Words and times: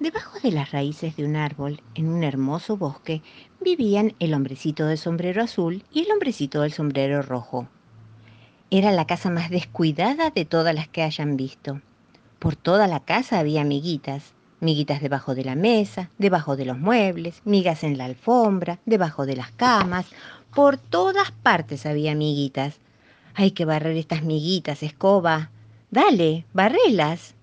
Debajo 0.00 0.38
de 0.42 0.50
las 0.50 0.72
raíces 0.72 1.16
de 1.16 1.24
un 1.24 1.36
árbol, 1.36 1.80
en 1.94 2.08
un 2.08 2.24
hermoso 2.24 2.76
bosque, 2.76 3.22
vivían 3.60 4.14
el 4.18 4.34
hombrecito 4.34 4.86
del 4.86 4.98
sombrero 4.98 5.42
azul 5.42 5.84
y 5.92 6.00
el 6.00 6.10
hombrecito 6.10 6.62
del 6.62 6.72
sombrero 6.72 7.22
rojo. 7.22 7.68
Era 8.70 8.90
la 8.90 9.06
casa 9.06 9.30
más 9.30 9.50
descuidada 9.50 10.30
de 10.30 10.44
todas 10.44 10.74
las 10.74 10.88
que 10.88 11.02
hayan 11.02 11.36
visto. 11.36 11.80
Por 12.40 12.56
toda 12.56 12.88
la 12.88 13.00
casa 13.00 13.38
había 13.38 13.64
miguitas, 13.64 14.34
miguitas 14.60 15.00
debajo 15.00 15.36
de 15.36 15.44
la 15.44 15.54
mesa, 15.54 16.10
debajo 16.18 16.56
de 16.56 16.64
los 16.64 16.78
muebles, 16.78 17.40
migas 17.44 17.84
en 17.84 17.96
la 17.96 18.06
alfombra, 18.06 18.80
debajo 18.86 19.26
de 19.26 19.36
las 19.36 19.52
camas, 19.52 20.06
por 20.52 20.76
todas 20.76 21.30
partes 21.30 21.86
había 21.86 22.14
miguitas. 22.16 22.80
Hay 23.34 23.52
que 23.52 23.64
barrer 23.64 23.96
estas 23.96 24.24
miguitas, 24.24 24.82
escoba. 24.82 25.50
Dale, 25.90 26.46
barrelas. 26.52 27.33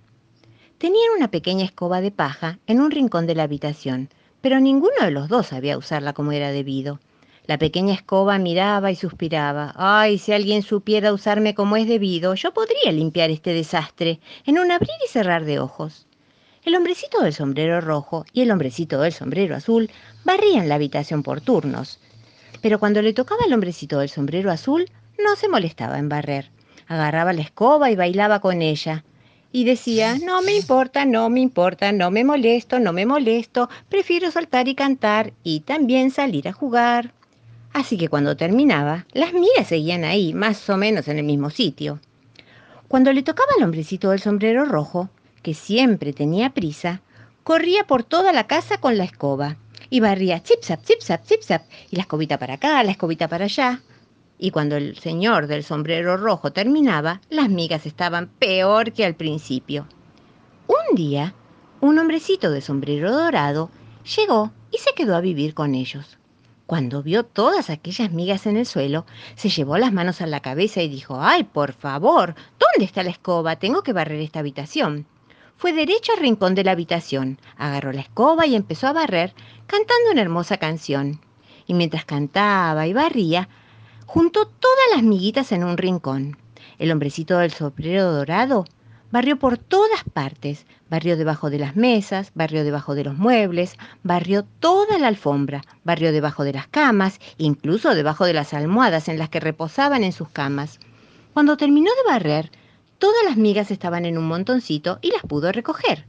Tenían 0.81 1.11
una 1.15 1.27
pequeña 1.27 1.63
escoba 1.63 2.01
de 2.01 2.09
paja 2.09 2.57
en 2.65 2.81
un 2.81 2.89
rincón 2.89 3.27
de 3.27 3.35
la 3.35 3.43
habitación, 3.43 4.09
pero 4.41 4.59
ninguno 4.59 4.95
de 5.01 5.11
los 5.11 5.29
dos 5.29 5.45
sabía 5.45 5.77
usarla 5.77 6.13
como 6.13 6.31
era 6.31 6.51
debido. 6.51 6.99
La 7.45 7.59
pequeña 7.59 7.93
escoba 7.93 8.39
miraba 8.39 8.89
y 8.89 8.95
suspiraba. 8.95 9.73
Ay, 9.75 10.17
si 10.17 10.33
alguien 10.33 10.63
supiera 10.63 11.13
usarme 11.13 11.53
como 11.53 11.77
es 11.77 11.87
debido, 11.87 12.33
yo 12.33 12.51
podría 12.51 12.91
limpiar 12.91 13.29
este 13.29 13.53
desastre 13.53 14.21
en 14.43 14.57
un 14.57 14.71
abrir 14.71 14.89
y 15.05 15.07
cerrar 15.07 15.45
de 15.45 15.59
ojos. 15.59 16.07
El 16.65 16.73
hombrecito 16.73 17.21
del 17.21 17.35
sombrero 17.35 17.79
rojo 17.79 18.25
y 18.33 18.41
el 18.41 18.49
hombrecito 18.49 19.01
del 19.01 19.13
sombrero 19.13 19.55
azul 19.55 19.91
barrían 20.25 20.67
la 20.67 20.75
habitación 20.75 21.21
por 21.21 21.41
turnos. 21.41 21.99
Pero 22.59 22.79
cuando 22.79 23.03
le 23.03 23.13
tocaba 23.13 23.43
al 23.45 23.53
hombrecito 23.53 23.99
del 23.99 24.09
sombrero 24.09 24.49
azul, 24.49 24.89
no 25.23 25.35
se 25.35 25.47
molestaba 25.47 25.99
en 25.99 26.09
barrer. 26.09 26.49
Agarraba 26.87 27.33
la 27.33 27.41
escoba 27.41 27.91
y 27.91 27.95
bailaba 27.95 28.39
con 28.39 28.63
ella 28.63 29.03
y 29.51 29.65
decía, 29.65 30.17
no 30.23 30.41
me 30.41 30.55
importa, 30.55 31.05
no 31.05 31.29
me 31.29 31.41
importa, 31.41 31.91
no 31.91 32.11
me 32.11 32.23
molesto, 32.23 32.79
no 32.79 32.93
me 32.93 33.05
molesto, 33.05 33.69
prefiero 33.89 34.31
saltar 34.31 34.67
y 34.67 34.75
cantar 34.75 35.33
y 35.43 35.61
también 35.61 36.11
salir 36.11 36.47
a 36.47 36.53
jugar. 36.53 37.13
Así 37.73 37.97
que 37.97 38.09
cuando 38.09 38.37
terminaba, 38.37 39.05
las 39.13 39.33
miras 39.33 39.67
seguían 39.67 40.03
ahí, 40.03 40.33
más 40.33 40.69
o 40.69 40.77
menos 40.77 41.07
en 41.07 41.19
el 41.19 41.25
mismo 41.25 41.49
sitio. 41.49 41.99
Cuando 42.87 43.13
le 43.13 43.23
tocaba 43.23 43.49
al 43.57 43.63
hombrecito 43.63 44.09
del 44.09 44.19
sombrero 44.19 44.65
rojo, 44.65 45.09
que 45.41 45.53
siempre 45.53 46.13
tenía 46.13 46.49
prisa, 46.49 47.01
corría 47.43 47.85
por 47.85 48.03
toda 48.03 48.33
la 48.33 48.47
casa 48.47 48.77
con 48.77 48.97
la 48.97 49.05
escoba 49.05 49.57
y 49.89 49.99
barría 49.99 50.41
chip 50.43 50.63
zap, 50.63 50.83
chip 50.83 51.01
zap, 51.01 51.25
chip 51.25 51.41
zap, 51.41 51.63
y 51.89 51.95
la 51.95 52.03
escobita 52.03 52.37
para 52.37 52.55
acá, 52.55 52.83
la 52.83 52.91
escobita 52.91 53.27
para 53.27 53.45
allá, 53.45 53.81
y 54.43 54.49
cuando 54.49 54.75
el 54.75 54.97
señor 54.97 55.45
del 55.45 55.63
sombrero 55.63 56.17
rojo 56.17 56.51
terminaba, 56.51 57.21
las 57.29 57.47
migas 57.47 57.85
estaban 57.85 58.27
peor 58.27 58.91
que 58.91 59.05
al 59.05 59.13
principio. 59.13 59.87
Un 60.65 60.95
día, 60.95 61.35
un 61.79 61.99
hombrecito 61.99 62.49
de 62.49 62.61
sombrero 62.61 63.11
dorado 63.11 63.69
llegó 64.17 64.51
y 64.71 64.79
se 64.79 64.95
quedó 64.95 65.15
a 65.15 65.21
vivir 65.21 65.53
con 65.53 65.75
ellos. 65.75 66.17
Cuando 66.65 67.03
vio 67.03 67.23
todas 67.23 67.69
aquellas 67.69 68.11
migas 68.11 68.47
en 68.47 68.57
el 68.57 68.65
suelo, 68.65 69.05
se 69.35 69.49
llevó 69.49 69.77
las 69.77 69.93
manos 69.93 70.21
a 70.21 70.25
la 70.25 70.39
cabeza 70.39 70.81
y 70.81 70.89
dijo, 70.89 71.21
¡ay, 71.21 71.43
por 71.43 71.73
favor! 71.73 72.33
¿Dónde 72.57 72.85
está 72.85 73.03
la 73.03 73.11
escoba? 73.11 73.57
Tengo 73.57 73.83
que 73.83 73.93
barrer 73.93 74.21
esta 74.21 74.39
habitación. 74.39 75.05
Fue 75.55 75.71
derecho 75.71 76.13
al 76.13 76.19
rincón 76.19 76.55
de 76.55 76.63
la 76.63 76.71
habitación, 76.71 77.37
agarró 77.57 77.91
la 77.91 78.01
escoba 78.01 78.47
y 78.47 78.55
empezó 78.55 78.87
a 78.87 78.93
barrer, 78.93 79.35
cantando 79.67 80.11
una 80.11 80.21
hermosa 80.23 80.57
canción. 80.57 81.21
Y 81.67 81.75
mientras 81.75 82.05
cantaba 82.05 82.87
y 82.87 82.93
barría, 82.93 83.47
Juntó 84.13 84.45
todas 84.45 84.85
las 84.93 85.03
miguitas 85.03 85.53
en 85.53 85.63
un 85.63 85.77
rincón. 85.77 86.35
El 86.79 86.91
hombrecito 86.91 87.37
del 87.37 87.53
sombrero 87.53 88.11
dorado 88.11 88.65
barrió 89.09 89.39
por 89.39 89.57
todas 89.57 90.03
partes, 90.03 90.65
barrió 90.89 91.15
debajo 91.15 91.49
de 91.49 91.59
las 91.59 91.77
mesas, 91.77 92.33
barrió 92.35 92.65
debajo 92.65 92.93
de 92.93 93.05
los 93.05 93.15
muebles, 93.15 93.77
barrió 94.03 94.43
toda 94.43 94.97
la 94.99 95.07
alfombra, 95.07 95.61
barrió 95.85 96.11
debajo 96.11 96.43
de 96.43 96.51
las 96.51 96.67
camas, 96.67 97.21
incluso 97.37 97.95
debajo 97.95 98.25
de 98.25 98.33
las 98.33 98.53
almohadas 98.53 99.07
en 99.07 99.17
las 99.17 99.29
que 99.29 99.39
reposaban 99.39 100.03
en 100.03 100.11
sus 100.11 100.27
camas. 100.27 100.81
Cuando 101.31 101.55
terminó 101.55 101.89
de 101.91 102.11
barrer, 102.11 102.51
todas 102.97 103.23
las 103.23 103.37
migas 103.37 103.71
estaban 103.71 104.05
en 104.05 104.17
un 104.17 104.27
montoncito 104.27 104.99
y 105.01 105.11
las 105.11 105.21
pudo 105.21 105.53
recoger. 105.53 106.05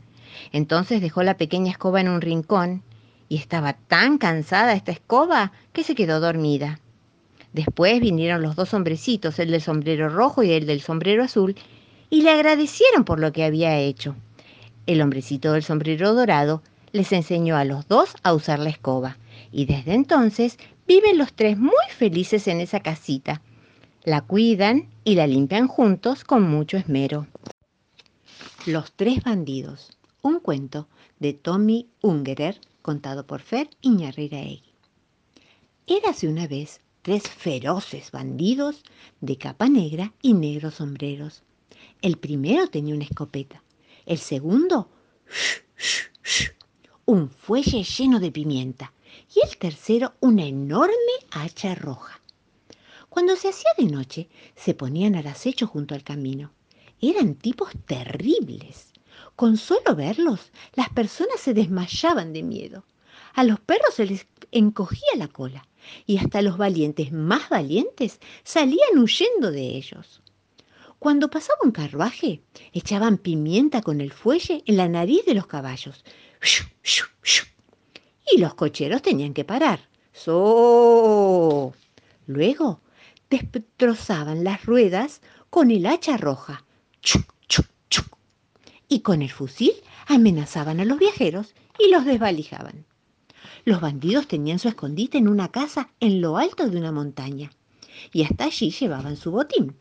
Entonces 0.51 1.03
dejó 1.03 1.23
la 1.23 1.37
pequeña 1.37 1.71
escoba 1.71 2.01
en 2.01 2.09
un 2.09 2.21
rincón 2.21 2.83
y 3.29 3.37
estaba 3.37 3.75
tan 3.75 4.19
cansada 4.19 4.73
esta 4.73 4.91
escoba 4.91 5.53
que 5.73 5.85
se 5.85 5.95
quedó 5.95 6.19
dormida. 6.19 6.81
Después 7.53 8.01
vinieron 8.01 8.43
los 8.43 8.57
dos 8.57 8.73
hombrecitos, 8.73 9.39
el 9.39 9.51
del 9.51 9.61
sombrero 9.61 10.09
rojo 10.09 10.43
y 10.43 10.53
el 10.53 10.67
del 10.67 10.81
sombrero 10.81 11.23
azul, 11.23 11.55
y 12.09 12.23
le 12.23 12.31
agradecieron 12.31 13.05
por 13.05 13.21
lo 13.21 13.33
que 13.33 13.45
había 13.45 13.79
hecho. 13.79 14.17
El 14.87 15.01
hombrecito 15.01 15.53
del 15.53 15.63
sombrero 15.63 16.15
dorado 16.15 16.63
les 16.93 17.13
enseñó 17.13 17.57
a 17.57 17.65
los 17.65 17.89
dos 17.89 18.15
a 18.23 18.35
usar 18.35 18.59
la 18.59 18.71
escoba, 18.71 19.19
y 19.51 19.67
desde 19.67 19.95
entonces 19.95 20.59
viven 20.87 21.19
los 21.19 21.33
tres 21.33 21.59
muy 21.59 21.73
felices 21.97 22.49
en 22.49 22.61
esa 22.61 22.81
casita. 22.81 23.43
La 24.05 24.23
cuidan 24.23 24.89
y 25.05 25.15
la 25.15 25.27
limpian 25.27 25.69
juntos 25.69 26.25
con 26.25 26.43
mucho 26.43 26.77
esmero. 26.77 27.27
Los 28.67 28.93
tres 28.93 29.23
bandidos, 29.23 29.97
un 30.23 30.41
cuento 30.41 30.89
de 31.19 31.33
Tommy 31.33 31.89
Ungerer, 32.01 32.61
contado 32.81 33.27
por 33.27 33.41
Fer 33.41 33.69
Iñarriraegui. 33.81 34.63
Érase 35.87 36.29
una 36.29 36.47
vez 36.47 36.81
tres 37.03 37.29
feroces 37.29 38.13
bandidos 38.13 38.85
de 39.21 39.37
capa 39.37 39.69
negra 39.69 40.13
y 40.23 40.35
negros 40.35 40.75
sombreros. 40.75 41.43
El 42.01 42.17
primero 42.17 42.69
tenía 42.69 42.95
una 42.95 43.05
escopeta, 43.05 43.63
el 44.07 44.19
segundo 44.19 44.89
un 47.05 47.29
fuelle 47.29 47.83
lleno 47.83 48.21
de 48.21 48.31
pimienta 48.31 48.93
y 49.35 49.45
el 49.45 49.57
tercero 49.59 50.15
una 50.21 50.45
enorme 50.45 50.95
hacha 51.33 51.75
roja. 51.75 52.21
Cuando 53.09 53.35
se 53.35 53.49
hacía 53.49 53.71
de 53.77 53.87
noche, 53.87 54.29
se 54.55 54.75
ponían 54.75 55.17
al 55.17 55.27
acecho 55.27 55.67
junto 55.67 55.97
al 55.97 56.05
camino. 56.05 56.53
Eran 57.01 57.35
tipos 57.35 57.73
terribles. 57.85 58.93
Con 59.35 59.57
solo 59.57 59.97
verlos, 59.97 60.53
las 60.75 60.89
personas 60.91 61.41
se 61.41 61.53
desmayaban 61.53 62.33
de 62.33 62.45
miedo. 62.45 62.85
A 63.35 63.43
los 63.43 63.59
perros 63.59 63.95
se 63.95 64.07
les 64.07 64.27
encogía 64.53 65.17
la 65.17 65.27
cola 65.29 65.67
y 66.07 66.19
hasta 66.19 66.43
los 66.43 66.57
valientes 66.59 67.13
más 67.13 67.49
valientes 67.49 68.21
salían 68.45 68.99
huyendo 68.99 69.51
de 69.51 69.77
ellos. 69.77 70.23
Cuando 70.99 71.31
pasaba 71.31 71.59
un 71.65 71.73
carruaje, 71.73 72.43
echaban 72.73 73.19
pimienta 73.19 73.83
con 73.83 74.01
el 74.01 74.13
fuelle 74.13 74.63
en 74.67 74.77
la 74.77 74.89
nariz 74.89 75.25
de 75.27 75.35
los 75.35 75.49
caballos. 75.49 76.05
Y 78.31 78.39
los 78.39 78.55
cocheros 78.55 79.03
tenían 79.03 79.35
que 79.35 79.45
parar. 79.45 79.89
¡So! 80.13 81.75
Luego 82.27 82.81
destrozaban 83.29 84.45
las 84.45 84.65
ruedas 84.65 85.23
con 85.51 85.73
el 85.73 85.87
hacha 85.87 86.17
roja. 86.17 86.65
Y 88.89 89.01
con 89.01 89.23
el 89.23 89.31
fusil 89.31 89.73
amenazaban 90.07 90.79
a 90.79 90.85
los 90.85 90.99
viajeros 90.99 91.55
y 91.79 91.91
los 91.91 92.05
desvalijaban. 92.05 92.87
Los 93.65 93.81
bandidos 93.81 94.29
tenían 94.29 94.59
su 94.59 94.69
escondite 94.69 95.19
en 95.19 95.29
una 95.29 95.51
casa 95.51 95.91
en 96.01 96.21
lo 96.21 96.37
alto 96.37 96.69
de 96.69 96.79
una 96.79 96.93
montaña 96.93 97.51
y 98.13 98.25
hasta 98.25 98.45
allí 98.45 98.71
llevaban 98.71 99.17
su 99.17 99.31
botín. 99.31 99.77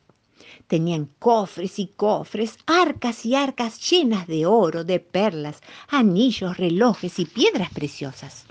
Tenían 0.67 1.09
cofres 1.19 1.79
y 1.79 1.87
cofres, 1.87 2.57
arcas 2.65 3.25
y 3.25 3.35
arcas 3.35 3.79
llenas 3.89 4.27
de 4.27 4.45
oro, 4.45 4.83
de 4.83 4.99
perlas, 4.99 5.61
anillos, 5.87 6.57
relojes 6.57 7.19
y 7.19 7.25
piedras 7.25 7.71
preciosas. 7.71 8.45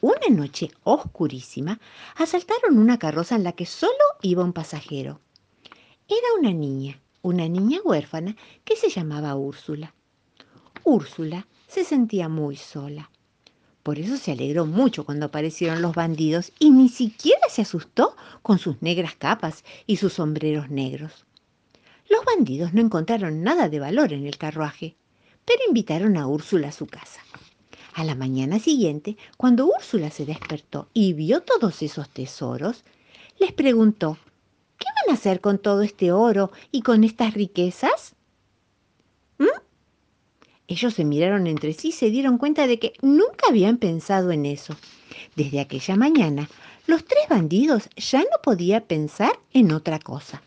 Una 0.00 0.28
noche 0.30 0.70
oscurísima, 0.84 1.80
asaltaron 2.16 2.78
una 2.78 2.98
carroza 2.98 3.36
en 3.36 3.44
la 3.44 3.52
que 3.52 3.66
solo 3.66 3.92
iba 4.22 4.44
un 4.44 4.52
pasajero. 4.52 5.20
Era 6.08 6.26
una 6.38 6.52
niña, 6.52 7.00
una 7.22 7.48
niña 7.48 7.78
huérfana 7.82 8.36
que 8.64 8.76
se 8.76 8.90
llamaba 8.90 9.34
Úrsula. 9.34 9.94
Úrsula 10.84 11.46
se 11.66 11.84
sentía 11.84 12.28
muy 12.28 12.56
sola. 12.56 13.10
Por 13.84 13.98
eso 13.98 14.16
se 14.16 14.32
alegró 14.32 14.64
mucho 14.64 15.04
cuando 15.04 15.26
aparecieron 15.26 15.82
los 15.82 15.94
bandidos 15.94 16.52
y 16.58 16.70
ni 16.70 16.88
siquiera 16.88 17.46
se 17.50 17.60
asustó 17.60 18.16
con 18.40 18.58
sus 18.58 18.80
negras 18.80 19.14
capas 19.14 19.62
y 19.86 19.98
sus 19.98 20.14
sombreros 20.14 20.70
negros. 20.70 21.26
Los 22.08 22.24
bandidos 22.24 22.72
no 22.72 22.80
encontraron 22.80 23.42
nada 23.42 23.68
de 23.68 23.80
valor 23.80 24.14
en 24.14 24.26
el 24.26 24.38
carruaje, 24.38 24.96
pero 25.44 25.60
invitaron 25.68 26.16
a 26.16 26.26
Úrsula 26.26 26.68
a 26.68 26.72
su 26.72 26.86
casa. 26.86 27.20
A 27.92 28.04
la 28.04 28.14
mañana 28.14 28.58
siguiente, 28.58 29.18
cuando 29.36 29.66
Úrsula 29.66 30.10
se 30.10 30.24
despertó 30.24 30.88
y 30.94 31.12
vio 31.12 31.42
todos 31.42 31.82
esos 31.82 32.08
tesoros, 32.08 32.84
les 33.38 33.52
preguntó, 33.52 34.16
¿qué 34.78 34.86
van 34.86 35.14
a 35.14 35.18
hacer 35.18 35.42
con 35.42 35.58
todo 35.58 35.82
este 35.82 36.10
oro 36.10 36.52
y 36.72 36.80
con 36.80 37.04
estas 37.04 37.34
riquezas? 37.34 38.13
Ellos 40.66 40.94
se 40.94 41.04
miraron 41.04 41.46
entre 41.46 41.72
sí 41.74 41.88
y 41.88 41.92
se 41.92 42.10
dieron 42.10 42.38
cuenta 42.38 42.66
de 42.66 42.78
que 42.78 42.94
nunca 43.02 43.48
habían 43.48 43.76
pensado 43.76 44.30
en 44.30 44.46
eso. 44.46 44.76
Desde 45.36 45.60
aquella 45.60 45.96
mañana, 45.96 46.48
los 46.86 47.04
tres 47.04 47.24
bandidos 47.28 47.88
ya 47.96 48.20
no 48.20 48.42
podían 48.42 48.82
pensar 48.82 49.32
en 49.52 49.72
otra 49.72 49.98
cosa. 49.98 50.42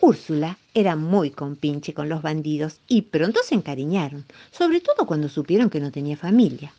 Úrsula 0.00 0.58
era 0.74 0.96
muy 0.96 1.30
compinche 1.30 1.94
con 1.94 2.08
los 2.08 2.20
bandidos 2.20 2.80
y 2.88 3.02
pronto 3.02 3.40
se 3.42 3.54
encariñaron, 3.54 4.26
sobre 4.50 4.80
todo 4.80 5.06
cuando 5.06 5.28
supieron 5.28 5.70
que 5.70 5.80
no 5.80 5.90
tenía 5.90 6.16
familia. 6.16 6.74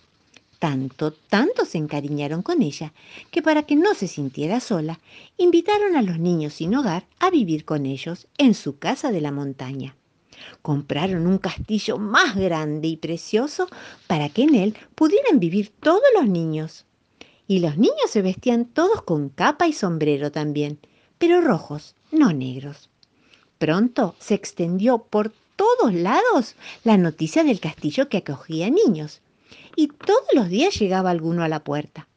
Tanto, 0.60 1.12
tanto 1.12 1.66
se 1.66 1.78
encariñaron 1.78 2.42
con 2.44 2.62
ella 2.62 2.94
que 3.32 3.42
para 3.42 3.64
que 3.64 3.76
no 3.76 3.94
se 3.96 4.08
sintiera 4.08 4.60
sola, 4.60 5.00
invitaron 5.38 5.96
a 5.96 6.02
los 6.02 6.20
niños 6.20 6.54
sin 6.54 6.76
hogar 6.76 7.06
a 7.20 7.30
vivir 7.30 7.66
con 7.66 7.86
ellos 7.86 8.28
en 8.38 8.54
su 8.54 8.78
casa 8.78 9.12
de 9.12 9.22
la 9.22 9.32
montaña. 9.32 9.96
Compraron 10.62 11.28
un 11.28 11.38
castillo 11.38 11.98
más 11.98 12.36
grande 12.36 12.88
y 12.88 12.98
precioso 12.98 13.68
para 14.08 14.30
que 14.30 14.44
en 14.44 14.56
él 14.56 14.78
pudieran 14.96 15.40
vivir 15.40 15.72
todos 15.80 16.04
los 16.16 16.28
niños. 16.28 16.86
Y 17.48 17.60
los 17.60 17.78
niños 17.78 18.10
se 18.10 18.22
vestían 18.22 18.66
todos 18.66 19.04
con 19.04 19.30
capa 19.30 19.68
y 19.68 19.74
sombrero 19.74 20.32
también, 20.32 20.80
pero 21.18 21.42
rojos, 21.42 21.96
no 22.12 22.34
negros. 22.34 22.90
Pronto 23.58 24.16
se 24.20 24.34
extendió 24.34 25.00
por 25.00 25.32
todos 25.56 25.94
lados 25.94 26.56
la 26.84 26.98
noticia 26.98 27.44
del 27.44 27.60
castillo 27.60 28.10
que 28.10 28.18
acogía 28.18 28.70
niños, 28.70 29.22
y 29.76 29.88
todos 29.88 30.28
los 30.34 30.50
días 30.50 30.78
llegaba 30.80 31.10
alguno 31.10 31.44
a 31.44 31.50
la 31.50 31.64
puerta. 31.64 32.08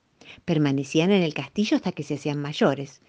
Permanecían 0.45 1.11
en 1.11 1.23
el 1.23 1.35
castillo 1.35 1.77
hasta 1.77 1.93
que 1.93 2.03
se 2.03 2.15
hacían 2.15 2.41
mayores. 2.41 3.01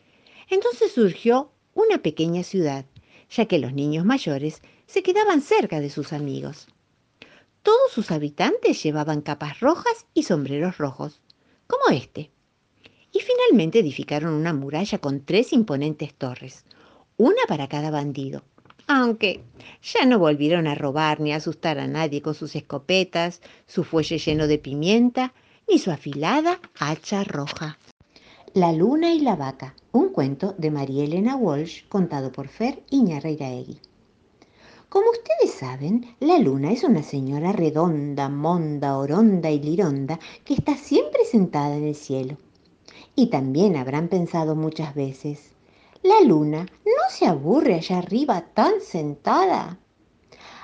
Entonces 0.49 0.91
surgió 0.91 1.51
una 1.73 1.99
pequeña 1.99 2.43
ciudad, 2.43 2.85
ya 3.29 3.45
que 3.45 3.59
los 3.59 3.73
niños 3.73 4.05
mayores 4.05 4.61
se 4.89 5.03
quedaban 5.03 5.41
cerca 5.41 5.79
de 5.79 5.91
sus 5.91 6.13
amigos. 6.13 6.67
Todos 7.61 7.91
sus 7.91 8.09
habitantes 8.09 8.81
llevaban 8.81 9.21
capas 9.21 9.59
rojas 9.59 10.07
y 10.15 10.23
sombreros 10.23 10.79
rojos, 10.79 11.21
como 11.67 11.95
este. 11.95 12.31
Y 13.11 13.19
finalmente 13.19 13.79
edificaron 13.79 14.33
una 14.33 14.51
muralla 14.51 14.97
con 14.97 15.23
tres 15.23 15.53
imponentes 15.53 16.15
torres, 16.15 16.65
una 17.17 17.41
para 17.47 17.67
cada 17.67 17.91
bandido. 17.91 18.41
Aunque 18.87 19.43
ya 19.83 20.07
no 20.07 20.17
volvieron 20.17 20.65
a 20.65 20.73
robar 20.73 21.19
ni 21.19 21.33
a 21.33 21.35
asustar 21.35 21.77
a 21.77 21.85
nadie 21.85 22.23
con 22.23 22.33
sus 22.33 22.55
escopetas, 22.55 23.41
su 23.67 23.83
fuelle 23.83 24.17
lleno 24.17 24.47
de 24.47 24.57
pimienta, 24.57 25.35
ni 25.67 25.77
su 25.77 25.91
afilada 25.91 26.59
hacha 26.79 27.23
roja. 27.23 27.77
La 28.55 28.71
luna 28.71 29.13
y 29.13 29.19
la 29.19 29.35
vaca, 29.35 29.75
un 29.91 30.09
cuento 30.09 30.55
de 30.57 30.71
María 30.71 31.03
Elena 31.03 31.35
Walsh 31.35 31.87
contado 31.87 32.31
por 32.31 32.47
Fer 32.47 32.81
Iñarreiraegui. 32.89 33.79
Como 34.89 35.11
ustedes 35.11 35.53
saben, 35.53 36.15
la 36.19 36.39
luna 36.39 36.71
es 36.71 36.83
una 36.83 37.03
señora 37.03 37.51
redonda, 37.51 38.27
monda, 38.27 38.97
oronda 38.97 39.51
y 39.51 39.59
lironda 39.59 40.19
que 40.43 40.55
está 40.55 40.75
siempre 40.75 41.25
sentada 41.25 41.77
en 41.77 41.83
el 41.83 41.93
cielo. 41.93 42.37
Y 43.15 43.27
también 43.27 43.77
habrán 43.77 44.07
pensado 44.07 44.55
muchas 44.55 44.95
veces, 44.95 45.51
la 46.01 46.21
luna 46.21 46.65
no 46.85 47.09
se 47.11 47.27
aburre 47.27 47.75
allá 47.75 47.99
arriba 47.99 48.41
tan 48.55 48.81
sentada. 48.81 49.77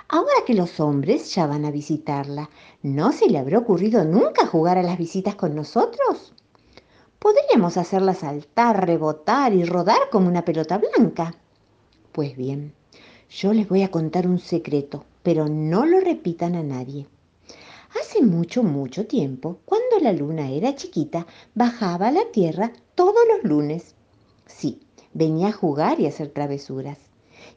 Ahora 0.07 0.43
que 0.43 0.55
los 0.55 0.79
hombres 0.79 1.35
ya 1.35 1.45
van 1.45 1.63
a 1.65 1.71
visitarla, 1.71 2.49
¿no 2.81 3.11
se 3.11 3.29
le 3.29 3.37
habrá 3.37 3.59
ocurrido 3.59 4.05
nunca 4.05 4.47
jugar 4.47 4.79
a 4.79 4.83
las 4.83 4.97
visitas 4.97 5.35
con 5.35 5.53
nosotros? 5.53 6.33
Podríamos 7.19 7.77
hacerla 7.77 8.15
saltar, 8.15 8.87
rebotar 8.87 9.53
y 9.53 9.65
rodar 9.65 10.09
como 10.11 10.27
una 10.29 10.43
pelota 10.43 10.79
blanca. 10.79 11.35
Pues 12.11 12.35
bien, 12.35 12.73
yo 13.29 13.53
les 13.53 13.67
voy 13.67 13.83
a 13.83 13.91
contar 13.91 14.27
un 14.27 14.39
secreto, 14.39 15.05
pero 15.23 15.47
no 15.47 15.85
lo 15.85 15.99
repitan 15.99 16.55
a 16.55 16.63
nadie. 16.63 17.07
Hace 17.99 18.21
mucho, 18.21 18.61
mucho 18.61 19.07
tiempo, 19.07 19.59
cuando 19.65 19.99
la 20.01 20.11
luna 20.11 20.51
era 20.51 20.75
chiquita, 20.75 21.25
bajaba 21.53 22.09
a 22.09 22.11
la 22.11 22.25
tierra 22.31 22.73
todos 22.93 23.23
los 23.33 23.49
lunes. 23.49 23.95
Sí, 24.45 24.79
venía 25.13 25.47
a 25.47 25.53
jugar 25.53 25.99
y 25.99 26.05
a 26.05 26.09
hacer 26.09 26.29
travesuras. 26.29 26.97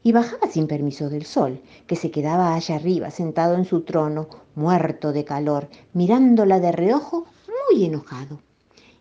Y 0.01 0.13
bajaba 0.13 0.47
sin 0.47 0.67
permiso 0.67 1.09
del 1.09 1.25
sol, 1.25 1.61
que 1.87 1.95
se 1.95 2.09
quedaba 2.09 2.55
allá 2.55 2.75
arriba, 2.75 3.11
sentado 3.11 3.55
en 3.55 3.65
su 3.65 3.81
trono, 3.81 4.29
muerto 4.55 5.11
de 5.11 5.25
calor, 5.25 5.67
mirándola 5.93 6.59
de 6.59 6.71
reojo, 6.71 7.25
muy 7.69 7.83
enojado. 7.83 8.39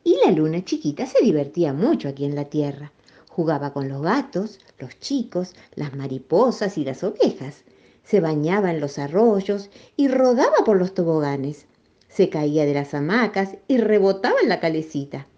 Y 0.02 0.16
la 0.24 0.32
luna 0.32 0.64
chiquita 0.64 1.06
se 1.06 1.22
divertía 1.22 1.72
mucho 1.72 2.08
aquí 2.08 2.24
en 2.24 2.34
la 2.34 2.46
tierra. 2.46 2.92
Jugaba 3.38 3.72
con 3.72 3.88
los 3.88 4.02
gatos, 4.02 4.58
los 4.80 4.98
chicos, 4.98 5.54
las 5.76 5.94
mariposas 5.94 6.76
y 6.76 6.84
las 6.84 7.04
ovejas. 7.04 7.62
Se 8.02 8.18
bañaba 8.18 8.72
en 8.72 8.80
los 8.80 8.98
arroyos 8.98 9.70
y 9.94 10.08
rodaba 10.08 10.64
por 10.66 10.76
los 10.76 10.92
toboganes. 10.92 11.66
Se 12.08 12.30
caía 12.30 12.66
de 12.66 12.74
las 12.74 12.94
hamacas 12.94 13.56
y 13.68 13.76
rebotaba 13.78 14.40
en 14.42 14.48
la 14.48 14.58
calecita. 14.58 15.28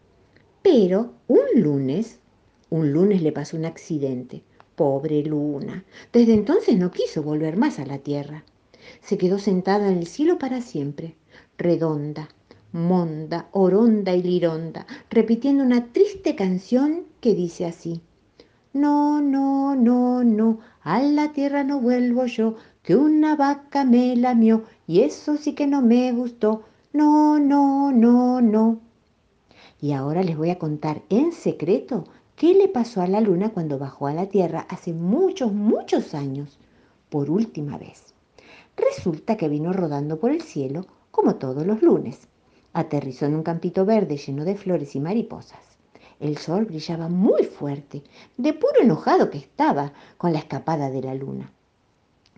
Pero 0.62 1.12
un 1.28 1.44
lunes 1.56 2.20
un 2.70 2.90
lunes 2.90 3.20
le 3.20 3.32
pasó 3.32 3.58
un 3.58 3.66
accidente. 3.66 4.42
Pobre 4.76 5.22
Luna. 5.22 5.84
Desde 6.10 6.32
entonces 6.32 6.78
no 6.78 6.90
quiso 6.90 7.22
volver 7.22 7.58
más 7.58 7.78
a 7.78 7.84
la 7.84 7.98
tierra. 7.98 8.44
Se 9.02 9.18
quedó 9.18 9.38
sentada 9.38 9.92
en 9.92 9.98
el 9.98 10.06
cielo 10.06 10.38
para 10.38 10.62
siempre, 10.62 11.16
redonda, 11.58 12.30
monda, 12.72 13.50
oronda 13.52 14.14
y 14.14 14.22
lironda, 14.22 14.86
repitiendo 15.10 15.62
una 15.64 15.92
triste 15.92 16.34
canción 16.34 17.09
que 17.20 17.34
dice 17.34 17.66
así. 17.66 18.00
No, 18.72 19.20
no, 19.20 19.74
no, 19.76 20.24
no, 20.24 20.60
a 20.82 21.00
la 21.02 21.32
tierra 21.32 21.64
no 21.64 21.80
vuelvo 21.80 22.26
yo, 22.26 22.56
que 22.82 22.96
una 22.96 23.36
vaca 23.36 23.84
me 23.84 24.14
lamió 24.16 24.64
y 24.86 25.00
eso 25.00 25.36
sí 25.36 25.54
que 25.54 25.66
no 25.66 25.82
me 25.82 26.12
gustó. 26.12 26.62
No, 26.92 27.38
no, 27.38 27.92
no, 27.92 28.40
no. 28.40 28.80
Y 29.80 29.92
ahora 29.92 30.22
les 30.22 30.36
voy 30.36 30.50
a 30.50 30.58
contar 30.58 31.02
en 31.08 31.32
secreto 31.32 32.04
¿Qué 32.40 32.54
le 32.54 32.68
pasó 32.68 33.02
a 33.02 33.06
la 33.06 33.20
luna 33.20 33.50
cuando 33.50 33.78
bajó 33.78 34.06
a 34.06 34.14
la 34.14 34.24
Tierra 34.24 34.64
hace 34.70 34.94
muchos, 34.94 35.52
muchos 35.52 36.14
años? 36.14 36.58
Por 37.10 37.28
última 37.28 37.76
vez. 37.76 38.14
Resulta 38.78 39.36
que 39.36 39.50
vino 39.50 39.74
rodando 39.74 40.18
por 40.18 40.30
el 40.30 40.40
cielo 40.40 40.86
como 41.10 41.34
todos 41.34 41.66
los 41.66 41.82
lunes. 41.82 42.28
Aterrizó 42.72 43.26
en 43.26 43.34
un 43.34 43.42
campito 43.42 43.84
verde 43.84 44.16
lleno 44.16 44.46
de 44.46 44.56
flores 44.56 44.96
y 44.96 45.00
mariposas. 45.00 45.69
El 46.20 46.36
sol 46.36 46.66
brillaba 46.66 47.08
muy 47.08 47.44
fuerte, 47.44 48.02
de 48.36 48.52
puro 48.52 48.82
enojado 48.82 49.30
que 49.30 49.38
estaba 49.38 49.92
con 50.18 50.34
la 50.34 50.38
escapada 50.40 50.90
de 50.90 51.00
la 51.00 51.14
luna. 51.14 51.50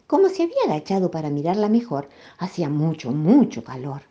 Como 0.06 0.28
se 0.28 0.44
había 0.44 0.62
agachado 0.66 1.10
para 1.10 1.30
mirarla 1.30 1.68
mejor, 1.68 2.08
hacía 2.38 2.68
mucho, 2.68 3.10
mucho 3.10 3.64
calor. 3.64 4.02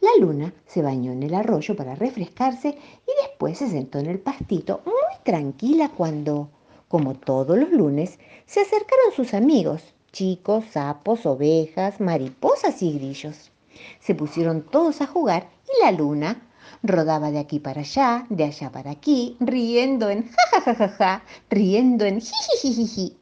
La 0.00 0.10
luna 0.18 0.52
se 0.66 0.82
bañó 0.82 1.12
en 1.12 1.22
el 1.22 1.34
arroyo 1.34 1.76
para 1.76 1.94
refrescarse 1.94 2.70
y 2.70 3.22
después 3.22 3.58
se 3.58 3.70
sentó 3.70 3.98
en 3.98 4.06
el 4.06 4.18
pastito 4.18 4.82
muy 4.84 5.16
tranquila 5.22 5.90
cuando, 5.90 6.48
como 6.88 7.14
todos 7.14 7.56
los 7.56 7.70
lunes, 7.70 8.18
se 8.46 8.62
acercaron 8.62 9.12
sus 9.14 9.32
amigos, 9.32 9.94
chicos, 10.10 10.64
sapos, 10.72 11.24
ovejas, 11.24 12.00
mariposas 12.00 12.82
y 12.82 12.92
grillos. 12.94 13.52
Se 14.00 14.14
pusieron 14.16 14.62
todos 14.62 15.00
a 15.00 15.06
jugar 15.06 15.48
y 15.66 15.84
la 15.84 15.92
luna 15.92 16.42
rodaba 16.84 17.32
de 17.32 17.40
aquí 17.40 17.58
para 17.58 17.80
allá, 17.80 18.26
de 18.28 18.44
allá 18.44 18.70
para 18.70 18.92
aquí, 18.92 19.36
riendo 19.40 20.08
en 20.10 20.28
ja 20.28 20.60
ja 20.64 20.74
ja 20.74 20.88
ja, 20.88 21.24
riendo 21.50 22.04
en 22.04 22.20
jijijijiji. 22.20 23.16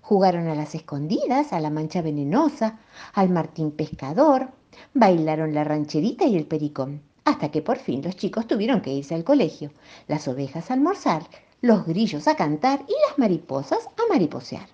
Jugaron 0.00 0.46
a 0.46 0.54
las 0.54 0.76
escondidas, 0.76 1.52
a 1.52 1.58
la 1.58 1.70
mancha 1.70 2.00
venenosa, 2.00 2.78
al 3.12 3.30
martín 3.30 3.72
pescador, 3.72 4.50
Bailaron 4.92 5.54
la 5.54 5.64
rancherita 5.64 6.26
y 6.26 6.36
el 6.36 6.46
pericón, 6.46 7.02
hasta 7.24 7.50
que 7.50 7.62
por 7.62 7.78
fin 7.78 8.02
los 8.02 8.16
chicos 8.16 8.46
tuvieron 8.46 8.80
que 8.80 8.92
irse 8.92 9.14
al 9.14 9.24
colegio, 9.24 9.70
las 10.06 10.28
ovejas 10.28 10.70
a 10.70 10.74
almorzar, 10.74 11.22
los 11.62 11.86
grillos 11.86 12.28
a 12.28 12.36
cantar 12.36 12.84
y 12.86 12.92
las 13.08 13.18
mariposas 13.18 13.86
a 13.86 14.12
mariposear. 14.12 14.68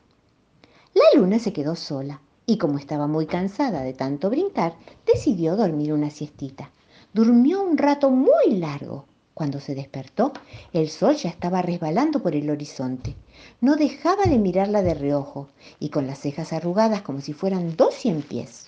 La 0.94 1.20
luna 1.20 1.38
se 1.38 1.52
quedó 1.52 1.76
sola 1.76 2.20
y 2.46 2.58
como 2.58 2.78
estaba 2.78 3.06
muy 3.06 3.26
cansada 3.26 3.82
de 3.82 3.94
tanto 3.94 4.28
brincar, 4.28 4.74
decidió 5.06 5.56
dormir 5.56 5.92
una 5.92 6.10
siestita. 6.10 6.70
Durmió 7.14 7.62
un 7.62 7.76
rato 7.76 8.08
muy 8.08 8.56
largo. 8.56 9.04
Cuando 9.34 9.60
se 9.60 9.74
despertó, 9.74 10.32
el 10.72 10.88
sol 10.88 11.14
ya 11.14 11.28
estaba 11.28 11.60
resbalando 11.60 12.22
por 12.22 12.34
el 12.34 12.48
horizonte. 12.48 13.16
No 13.60 13.76
dejaba 13.76 14.24
de 14.24 14.38
mirarla 14.38 14.80
de 14.80 14.94
reojo 14.94 15.48
y 15.78 15.90
con 15.90 16.06
las 16.06 16.20
cejas 16.20 16.54
arrugadas 16.54 17.02
como 17.02 17.20
si 17.20 17.34
fueran 17.34 17.76
dos 17.76 17.92
cien 17.92 18.22
pies. 18.22 18.66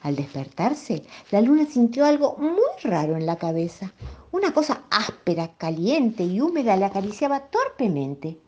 Al 0.00 0.16
despertarse, 0.16 1.02
la 1.30 1.42
luna 1.42 1.66
sintió 1.66 2.06
algo 2.06 2.34
muy 2.38 2.80
raro 2.82 3.14
en 3.14 3.26
la 3.26 3.36
cabeza. 3.36 3.92
Una 4.30 4.54
cosa 4.54 4.84
áspera, 4.90 5.52
caliente 5.58 6.24
y 6.24 6.40
húmeda 6.40 6.78
le 6.78 6.86
acariciaba 6.86 7.40
torpemente. 7.40 8.38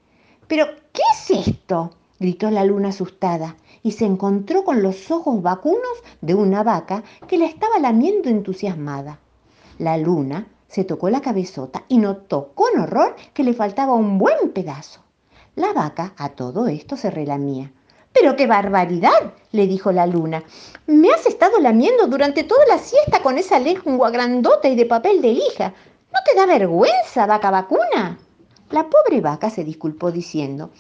¿Pero 0.49 0.69
qué 0.95 1.03
es 1.13 1.49
esto? 1.49 1.91
gritó 2.19 2.51
la 2.51 2.65
luna 2.65 2.89
asustada 2.89 3.57
y 3.83 3.93
se 3.93 4.07
encontró 4.07 4.65
con 4.65 4.83
los 4.83 5.11
ojos 5.11 5.43
vacunos 5.43 6.03
de 6.23 6.35
una 6.35 6.63
vaca 6.63 7.05
que 7.29 7.37
la 7.37 7.45
estaba 7.45 7.79
lamiendo 7.79 8.31
entusiasmada. 8.31 9.21
La 9.78 9.97
luna 9.97 10.47
se 10.69 10.85
tocó 10.85 11.11
la 11.11 11.21
cabezota 11.21 11.85
y 11.88 11.99
notó 11.99 12.52
con 12.54 12.78
horror 12.78 13.16
que 13.33 13.43
le 13.43 13.54
faltaba 13.54 13.95
un 13.95 14.19
buen 14.19 14.50
pedazo. 14.52 15.00
La 15.57 15.73
vaca 15.73 16.14
a 16.16 16.31
todo 16.31 16.66
esto 16.66 16.97
se 16.97 17.11
relamía. 17.11 17.73
Pero 18.12 18.37
qué 18.37 18.47
barbaridad, 18.47 19.33
le 19.50 19.66
dijo 19.66 19.90
la 19.90 20.07
luna. 20.07 20.45
Me 20.87 21.11
has 21.11 21.26
estado 21.26 21.59
lamiendo 21.59 22.07
durante 22.07 22.45
toda 22.45 22.64
la 22.66 22.78
siesta 22.78 23.23
con 23.23 23.38
esa 23.38 23.59
lengua 23.59 24.11
grandota 24.11 24.69
y 24.69 24.76
de 24.76 24.87
papel 24.87 25.21
de 25.21 25.35
lija. 25.35 25.75
¿No 26.12 26.21
te 26.25 26.37
da 26.37 26.47
vergüenza, 26.47 27.26
vaca 27.26 27.50
vacuna? 27.50 28.19
La 28.71 28.88
pobre 28.88 29.21
vaca 29.21 29.50
se 29.50 29.64
disculpó 29.64 30.12
diciendo, 30.12 30.71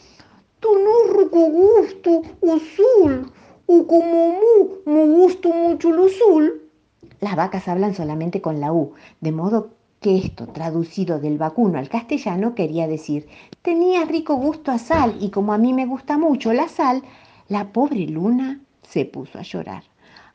rico 1.16 1.38
gusto, 1.38 2.22
azul, 2.42 3.32
o 3.66 3.86
como 3.86 4.40
mu, 4.86 5.28
el 5.28 6.06
azul. 6.06 6.63
Las 7.20 7.36
vacas 7.36 7.68
hablan 7.68 7.94
solamente 7.94 8.40
con 8.40 8.60
la 8.60 8.72
U, 8.72 8.94
de 9.20 9.32
modo 9.32 9.70
que 10.00 10.18
esto, 10.18 10.46
traducido 10.46 11.18
del 11.18 11.38
vacuno 11.38 11.78
al 11.78 11.88
castellano, 11.88 12.54
quería 12.54 12.86
decir, 12.86 13.26
tenía 13.62 14.04
rico 14.04 14.34
gusto 14.34 14.70
a 14.70 14.78
sal 14.78 15.16
y 15.20 15.30
como 15.30 15.52
a 15.52 15.58
mí 15.58 15.72
me 15.72 15.86
gusta 15.86 16.18
mucho 16.18 16.52
la 16.52 16.68
sal, 16.68 17.02
la 17.48 17.72
pobre 17.72 18.06
luna 18.06 18.60
se 18.82 19.06
puso 19.06 19.38
a 19.38 19.42
llorar. 19.42 19.82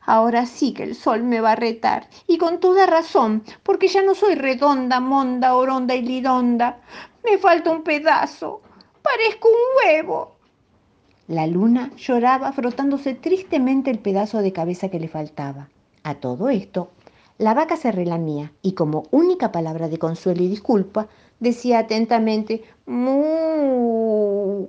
Ahora 0.00 0.46
sí 0.46 0.72
que 0.72 0.82
el 0.82 0.94
sol 0.94 1.22
me 1.22 1.40
va 1.40 1.52
a 1.52 1.56
retar, 1.56 2.08
y 2.26 2.38
con 2.38 2.58
toda 2.58 2.86
razón, 2.86 3.44
porque 3.62 3.86
ya 3.86 4.02
no 4.02 4.14
soy 4.14 4.34
redonda, 4.34 4.98
monda, 4.98 5.54
oronda 5.54 5.94
y 5.94 6.02
lidonda. 6.02 6.80
Me 7.24 7.38
falta 7.38 7.70
un 7.70 7.82
pedazo, 7.82 8.62
parezco 9.02 9.48
un 9.48 9.86
huevo. 9.86 10.34
La 11.28 11.46
luna 11.46 11.92
lloraba 11.96 12.50
frotándose 12.52 13.14
tristemente 13.14 13.90
el 13.90 14.00
pedazo 14.00 14.38
de 14.38 14.52
cabeza 14.52 14.88
que 14.88 14.98
le 14.98 15.06
faltaba. 15.06 15.68
A 16.02 16.14
todo 16.14 16.48
esto, 16.48 16.90
la 17.36 17.54
vaca 17.54 17.76
se 17.76 17.92
relamía 17.92 18.52
y 18.62 18.72
como 18.72 19.04
única 19.10 19.52
palabra 19.52 19.88
de 19.88 19.98
consuelo 19.98 20.42
y 20.42 20.48
disculpa, 20.48 21.08
decía 21.40 21.80
atentamente 21.80 22.62
mu. 22.86 24.68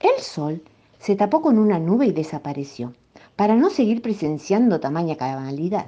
El 0.00 0.20
sol 0.20 0.62
se 0.98 1.16
tapó 1.16 1.40
con 1.40 1.58
una 1.58 1.78
nube 1.78 2.06
y 2.06 2.12
desapareció, 2.12 2.92
para 3.34 3.56
no 3.56 3.70
seguir 3.70 4.02
presenciando 4.02 4.80
tamaña 4.80 5.16
cabalidad. 5.16 5.86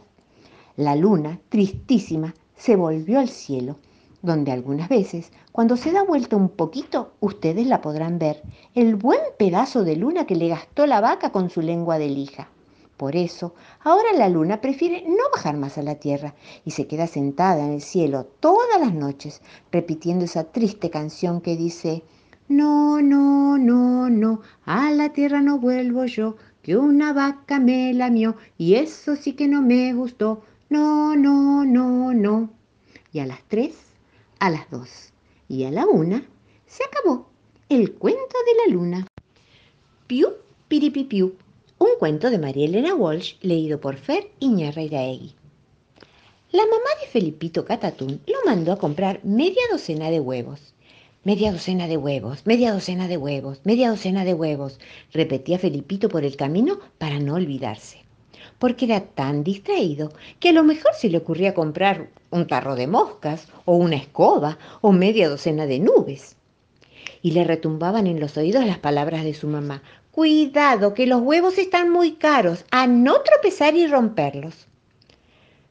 La 0.76 0.94
luna, 0.96 1.40
tristísima, 1.48 2.34
se 2.56 2.76
volvió 2.76 3.18
al 3.18 3.28
cielo, 3.28 3.76
donde 4.22 4.52
algunas 4.52 4.88
veces, 4.88 5.32
cuando 5.52 5.76
se 5.76 5.92
da 5.92 6.02
vuelta 6.02 6.36
un 6.36 6.48
poquito, 6.48 7.12
ustedes 7.20 7.66
la 7.66 7.80
podrán 7.80 8.18
ver, 8.18 8.42
el 8.74 8.96
buen 8.96 9.20
pedazo 9.38 9.84
de 9.84 9.96
luna 9.96 10.26
que 10.26 10.36
le 10.36 10.48
gastó 10.48 10.86
la 10.86 11.00
vaca 11.00 11.32
con 11.32 11.50
su 11.50 11.62
lengua 11.62 11.98
de 11.98 12.08
lija. 12.08 12.48
Por 12.98 13.14
eso, 13.14 13.54
ahora 13.84 14.12
la 14.12 14.28
luna 14.28 14.60
prefiere 14.60 15.04
no 15.06 15.30
bajar 15.32 15.56
más 15.56 15.78
a 15.78 15.82
la 15.84 15.94
tierra 15.94 16.34
y 16.64 16.72
se 16.72 16.88
queda 16.88 17.06
sentada 17.06 17.64
en 17.64 17.74
el 17.74 17.80
cielo 17.80 18.26
todas 18.40 18.80
las 18.80 18.92
noches, 18.92 19.40
repitiendo 19.70 20.24
esa 20.24 20.42
triste 20.50 20.90
canción 20.90 21.40
que 21.40 21.56
dice, 21.56 22.02
no, 22.48 23.00
no, 23.00 23.56
no, 23.56 24.10
no, 24.10 24.40
a 24.64 24.90
la 24.90 25.12
tierra 25.12 25.40
no 25.40 25.60
vuelvo 25.60 26.06
yo, 26.06 26.34
que 26.60 26.76
una 26.76 27.12
vaca 27.12 27.60
me 27.60 27.94
lamió 27.94 28.34
y 28.58 28.74
eso 28.74 29.14
sí 29.14 29.34
que 29.34 29.46
no 29.46 29.62
me 29.62 29.92
gustó, 29.94 30.42
no, 30.68 31.14
no, 31.14 31.64
no, 31.64 32.12
no. 32.12 32.50
Y 33.12 33.20
a 33.20 33.26
las 33.26 33.44
tres, 33.46 33.76
a 34.40 34.50
las 34.50 34.68
dos 34.70 35.12
y 35.48 35.62
a 35.64 35.70
la 35.70 35.86
una 35.86 36.24
se 36.66 36.82
acabó 36.82 37.28
el 37.68 37.92
cuento 37.92 38.36
de 38.44 38.72
la 38.72 38.74
luna. 38.76 39.06
Piu, 40.08 40.30
piripipiu 40.66 41.36
un 41.78 41.90
cuento 41.98 42.30
de 42.30 42.38
María 42.38 42.66
Elena 42.66 42.94
Walsh 42.94 43.34
leído 43.40 43.80
por 43.80 43.96
Fer 43.96 44.30
Iñarreiraegui. 44.40 45.34
La 46.50 46.62
mamá 46.64 46.90
de 47.00 47.08
Felipito 47.08 47.64
Catatún 47.64 48.20
lo 48.26 48.38
mandó 48.46 48.72
a 48.72 48.78
comprar 48.78 49.20
media 49.22 49.62
docena 49.70 50.10
de 50.10 50.18
huevos. 50.18 50.74
Media 51.22 51.52
docena 51.52 51.86
de 51.86 51.96
huevos, 51.96 52.46
media 52.46 52.72
docena 52.72 53.06
de 53.06 53.16
huevos, 53.16 53.60
media 53.64 53.90
docena 53.90 54.24
de 54.24 54.34
huevos, 54.34 54.80
repetía 55.12 55.58
Felipito 55.58 56.08
por 56.08 56.24
el 56.24 56.36
camino 56.36 56.80
para 56.96 57.18
no 57.18 57.34
olvidarse. 57.34 57.98
Porque 58.58 58.86
era 58.86 59.00
tan 59.00 59.44
distraído 59.44 60.12
que 60.40 60.48
a 60.48 60.52
lo 60.52 60.64
mejor 60.64 60.94
se 60.94 61.10
le 61.10 61.18
ocurría 61.18 61.54
comprar 61.54 62.08
un 62.30 62.46
tarro 62.46 62.76
de 62.76 62.86
moscas, 62.86 63.48
o 63.66 63.76
una 63.76 63.96
escoba, 63.96 64.58
o 64.80 64.90
media 64.90 65.28
docena 65.28 65.66
de 65.66 65.78
nubes. 65.78 66.36
Y 67.20 67.32
le 67.32 67.44
retumbaban 67.44 68.06
en 68.06 68.20
los 68.20 68.36
oídos 68.36 68.64
las 68.64 68.78
palabras 68.78 69.22
de 69.22 69.34
su 69.34 69.48
mamá. 69.48 69.82
Cuidado, 70.18 70.94
que 70.94 71.06
los 71.06 71.22
huevos 71.22 71.58
están 71.58 71.90
muy 71.90 72.16
caros, 72.16 72.64
a 72.72 72.88
no 72.88 73.22
tropezar 73.22 73.76
y 73.76 73.86
romperlos. 73.86 74.66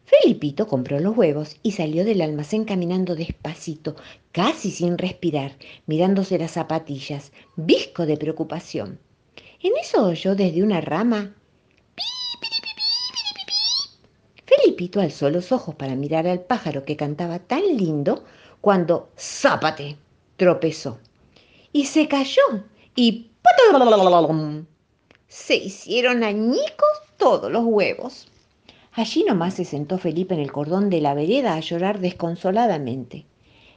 Felipito 0.05 0.67
compró 0.67 1.01
los 1.01 1.17
huevos 1.17 1.57
y 1.63 1.73
salió 1.73 2.05
del 2.05 2.21
almacén 2.21 2.63
caminando 2.63 3.13
despacito, 3.13 3.97
casi 4.31 4.71
sin 4.71 4.97
respirar, 4.97 5.57
mirándose 5.85 6.39
las 6.39 6.51
zapatillas, 6.51 7.33
visco 7.57 8.05
de 8.05 8.15
preocupación. 8.15 8.99
En 9.61 9.73
eso 9.75 10.05
oyó 10.05 10.33
desde 10.33 10.63
una 10.63 10.79
rama. 10.79 11.35
Felipito 14.45 15.01
alzó 15.01 15.29
los 15.29 15.51
ojos 15.51 15.75
para 15.75 15.95
mirar 15.95 16.25
al 16.25 16.39
pájaro 16.39 16.85
que 16.85 16.95
cantaba 16.95 17.39
tan 17.39 17.75
lindo 17.75 18.23
cuando 18.61 19.11
¡zápate! 19.19 19.97
tropezó. 20.37 20.99
Y 21.73 21.87
se 21.87 22.07
cayó 22.07 22.63
y 22.95 23.31
se 25.27 25.55
hicieron 25.55 26.23
añicos 26.23 26.89
todos 27.17 27.51
los 27.51 27.63
huevos. 27.65 28.27
Allí 28.93 29.23
nomás 29.23 29.53
se 29.53 29.65
sentó 29.65 29.97
Felipe 29.97 30.33
en 30.33 30.41
el 30.41 30.51
cordón 30.51 30.89
de 30.89 31.01
la 31.01 31.13
vereda 31.13 31.53
a 31.53 31.59
llorar 31.59 31.99
desconsoladamente. 31.99 33.25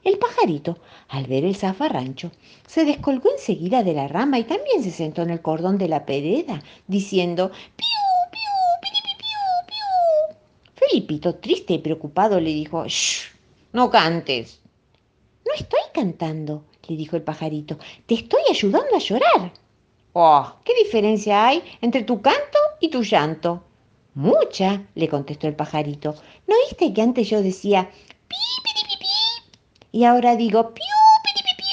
El 0.02 0.18
pajarito, 0.18 0.78
al 1.08 1.26
ver 1.26 1.44
el 1.44 1.56
zafarrancho, 1.56 2.30
se 2.66 2.84
descolgó 2.84 3.30
enseguida 3.30 3.82
de 3.82 3.92
la 3.92 4.08
rama 4.08 4.38
y 4.38 4.44
también 4.44 4.82
se 4.82 4.90
sentó 4.90 5.22
en 5.22 5.30
el 5.30 5.42
cordón 5.42 5.76
de 5.76 5.88
la 5.88 6.00
vereda, 6.00 6.62
diciendo 6.86 7.50
¡Piu, 7.50 7.86
piu! 8.30 8.40
Felipito, 10.74 11.34
triste 11.34 11.74
y 11.74 11.78
preocupado, 11.78 12.40
le 12.40 12.50
dijo 12.50 12.86
¡Shh! 12.86 13.30
No 13.72 13.90
cantes. 13.90 14.60
No 15.44 15.52
estoy 15.52 15.80
cantando, 15.92 16.64
le 16.88 16.96
dijo 16.96 17.16
el 17.16 17.22
pajarito. 17.22 17.78
Te 18.06 18.14
estoy 18.14 18.40
ayudando 18.48 18.96
a 18.96 18.98
llorar. 18.98 19.52
Oh, 20.12 20.54
¿qué 20.64 20.74
diferencia 20.74 21.46
hay 21.46 21.62
entre 21.80 22.02
tu 22.02 22.20
canto 22.20 22.58
y 22.80 22.88
tu 22.88 23.02
llanto? 23.04 23.62
Mucha, 24.14 24.82
le 24.96 25.08
contestó 25.08 25.46
el 25.46 25.54
pajarito. 25.54 26.16
¿No 26.48 26.56
oíste 26.56 26.92
que 26.92 27.00
antes 27.00 27.28
yo 27.28 27.42
decía 27.42 27.88
pi, 28.26 28.36
pi, 28.64 28.96
pi, 28.98 29.06
y 29.92 30.04
ahora 30.04 30.34
digo 30.34 30.74
piu, 30.74 30.84
pi, 31.22 31.30
pi? 31.56 31.64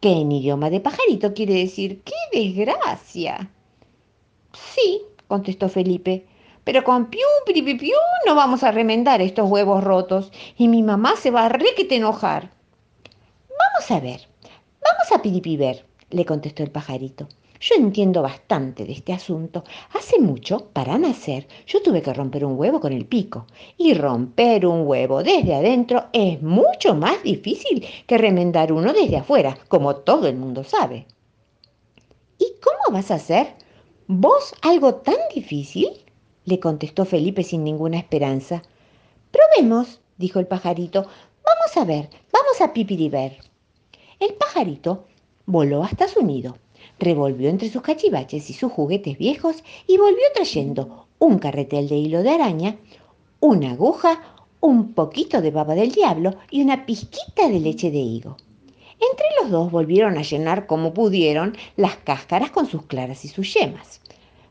Que 0.00 0.12
en 0.12 0.30
idioma 0.30 0.70
de 0.70 0.78
pajarito 0.78 1.34
quiere 1.34 1.54
decir 1.54 2.02
¡qué 2.04 2.14
desgracia! 2.32 3.50
Sí, 4.52 5.02
contestó 5.26 5.68
Felipe, 5.68 6.26
pero 6.62 6.84
con 6.84 7.10
piu, 7.10 7.26
pi, 7.46 7.62
pi, 7.62 7.74
piu 7.74 7.96
no 8.26 8.36
vamos 8.36 8.62
a 8.62 8.70
remendar 8.70 9.20
estos 9.20 9.50
huevos 9.50 9.82
rotos 9.82 10.30
y 10.56 10.68
mi 10.68 10.84
mamá 10.84 11.16
se 11.16 11.32
va 11.32 11.46
a 11.46 11.48
requete 11.48 11.96
enojar. 11.96 12.50
Vamos 13.48 13.90
a 13.90 13.98
ver, 13.98 14.28
vamos 14.80 15.12
a 15.12 15.20
piripiver, 15.20 15.84
le 16.10 16.24
contestó 16.24 16.62
el 16.62 16.70
pajarito. 16.70 17.26
Yo 17.62 17.74
entiendo 17.74 18.22
bastante 18.22 18.86
de 18.86 18.92
este 18.92 19.12
asunto. 19.12 19.64
Hace 19.92 20.18
mucho, 20.18 20.70
para 20.72 20.96
nacer, 20.96 21.46
yo 21.66 21.82
tuve 21.82 22.00
que 22.00 22.14
romper 22.14 22.46
un 22.46 22.58
huevo 22.58 22.80
con 22.80 22.94
el 22.94 23.04
pico. 23.04 23.46
Y 23.76 23.92
romper 23.92 24.64
un 24.64 24.86
huevo 24.86 25.22
desde 25.22 25.54
adentro 25.54 26.06
es 26.14 26.40
mucho 26.40 26.94
más 26.94 27.22
difícil 27.22 27.86
que 28.06 28.16
remendar 28.16 28.72
uno 28.72 28.94
desde 28.94 29.18
afuera, 29.18 29.58
como 29.68 29.96
todo 29.96 30.26
el 30.26 30.36
mundo 30.36 30.64
sabe. 30.64 31.06
¿Y 32.38 32.54
cómo 32.62 32.96
vas 32.96 33.10
a 33.10 33.16
hacer? 33.16 33.48
¿Vos 34.06 34.54
algo 34.62 34.94
tan 34.94 35.18
difícil? 35.34 35.90
le 36.46 36.58
contestó 36.60 37.04
Felipe 37.04 37.42
sin 37.42 37.62
ninguna 37.62 37.98
esperanza. 37.98 38.62
Probemos, 39.30 40.00
dijo 40.16 40.40
el 40.40 40.46
pajarito. 40.46 41.02
Vamos 41.02 41.76
a 41.76 41.84
ver, 41.84 42.08
vamos 42.32 42.58
a 42.62 42.72
pipiriver. 42.72 43.36
El 44.18 44.32
pajarito 44.32 45.04
voló 45.44 45.84
hasta 45.84 46.08
su 46.08 46.22
nido 46.22 46.56
revolvió 47.00 47.48
entre 47.48 47.70
sus 47.70 47.82
cachivaches 47.82 48.50
y 48.50 48.52
sus 48.52 48.70
juguetes 48.70 49.18
viejos 49.18 49.64
y 49.86 49.96
volvió 49.96 50.24
trayendo 50.34 51.06
un 51.18 51.38
carretel 51.38 51.88
de 51.88 51.96
hilo 51.96 52.22
de 52.22 52.30
araña, 52.30 52.76
una 53.40 53.72
aguja, 53.72 54.22
un 54.60 54.92
poquito 54.92 55.40
de 55.40 55.50
baba 55.50 55.74
del 55.74 55.90
diablo 55.90 56.34
y 56.50 56.62
una 56.62 56.86
pizquita 56.86 57.48
de 57.48 57.60
leche 57.60 57.90
de 57.90 57.98
higo. 57.98 58.36
Entre 59.00 59.26
los 59.40 59.50
dos 59.50 59.70
volvieron 59.70 60.18
a 60.18 60.22
llenar 60.22 60.66
como 60.66 60.92
pudieron 60.92 61.56
las 61.76 61.96
cáscaras 61.96 62.50
con 62.50 62.66
sus 62.66 62.84
claras 62.84 63.24
y 63.24 63.28
sus 63.28 63.54
yemas. 63.54 64.02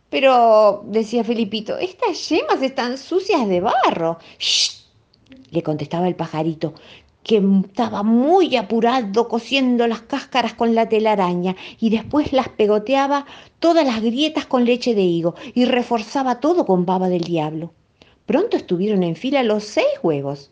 Pero, 0.09 0.83
decía 0.87 1.23
Felipito, 1.23 1.77
estas 1.77 2.27
yemas 2.29 2.61
están 2.63 2.97
sucias 2.97 3.47
de 3.47 3.61
barro. 3.61 4.17
¡Shh! 4.39 4.79
le 5.51 5.63
contestaba 5.63 6.07
el 6.07 6.15
pajarito, 6.15 6.73
que 7.23 7.43
estaba 7.65 8.03
muy 8.03 8.55
apurado 8.55 9.27
cosiendo 9.27 9.87
las 9.87 10.01
cáscaras 10.01 10.53
con 10.53 10.73
la 10.73 10.89
telaraña 10.89 11.55
y 11.79 11.89
después 11.89 12.33
las 12.33 12.49
pegoteaba 12.49 13.25
todas 13.59 13.85
las 13.85 14.01
grietas 14.01 14.45
con 14.45 14.65
leche 14.65 14.95
de 14.95 15.01
higo 15.01 15.35
y 15.53 15.65
reforzaba 15.65 16.39
todo 16.39 16.65
con 16.65 16.85
baba 16.85 17.09
del 17.09 17.23
diablo. 17.23 17.71
Pronto 18.25 18.57
estuvieron 18.57 19.03
en 19.03 19.15
fila 19.15 19.43
los 19.43 19.63
seis 19.63 19.87
huevos, 20.03 20.51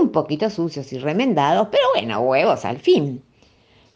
un 0.00 0.10
poquito 0.10 0.50
sucios 0.50 0.92
y 0.92 0.98
remendados, 0.98 1.68
pero 1.70 1.84
bueno, 1.94 2.20
huevos 2.20 2.64
al 2.64 2.78
fin. 2.78 3.22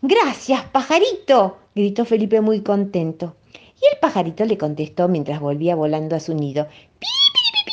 Gracias, 0.01 0.63
pajarito, 0.65 1.59
gritó 1.75 2.05
Felipe 2.05 2.41
muy 2.41 2.61
contento. 2.63 3.35
Y 3.81 3.93
el 3.93 3.99
pajarito 4.01 4.45
le 4.45 4.59
contestó 4.59 5.09
mientras 5.09 5.41
volvía 5.41 5.75
volando 5.75 6.17
a 6.17 6.21
su 6.21 6.35
nido. 6.35 6.67
¡Pi, 6.67 7.07
pi, 7.33 7.41
pi, 7.53 7.61
pi! 7.65 7.73